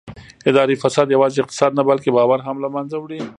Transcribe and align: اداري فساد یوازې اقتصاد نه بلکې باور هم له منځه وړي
اداري 0.49 0.73
فساد 0.83 1.07
یوازې 1.15 1.39
اقتصاد 1.41 1.71
نه 1.79 1.83
بلکې 1.89 2.09
باور 2.17 2.39
هم 2.47 2.57
له 2.63 2.69
منځه 2.75 2.95
وړي 2.99 3.19